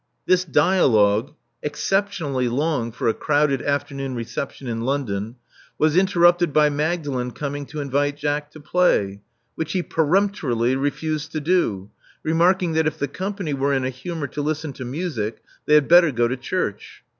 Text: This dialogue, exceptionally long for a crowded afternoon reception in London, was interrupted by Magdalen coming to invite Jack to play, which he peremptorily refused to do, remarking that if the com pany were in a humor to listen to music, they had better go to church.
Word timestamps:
This 0.25 0.43
dialogue, 0.45 1.35
exceptionally 1.61 2.49
long 2.49 2.91
for 2.91 3.07
a 3.07 3.13
crowded 3.13 3.61
afternoon 3.61 4.15
reception 4.15 4.67
in 4.67 4.81
London, 4.81 5.35
was 5.77 5.95
interrupted 5.95 6.51
by 6.51 6.69
Magdalen 6.71 7.29
coming 7.29 7.67
to 7.67 7.79
invite 7.79 8.17
Jack 8.17 8.49
to 8.53 8.59
play, 8.59 9.21
which 9.53 9.73
he 9.73 9.83
peremptorily 9.83 10.75
refused 10.75 11.31
to 11.33 11.39
do, 11.39 11.91
remarking 12.23 12.73
that 12.73 12.87
if 12.87 12.97
the 12.97 13.07
com 13.07 13.35
pany 13.35 13.53
were 13.53 13.75
in 13.75 13.83
a 13.85 13.91
humor 13.91 14.25
to 14.25 14.41
listen 14.41 14.73
to 14.73 14.83
music, 14.85 15.43
they 15.67 15.75
had 15.75 15.87
better 15.87 16.11
go 16.11 16.27
to 16.27 16.35
church. 16.35 17.03